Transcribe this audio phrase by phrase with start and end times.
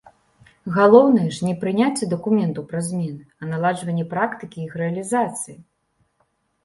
[0.77, 5.57] Галоўнае ж не прыняцце дакументаў пра змены, а наладжванне практыкі іх рэалізацыі.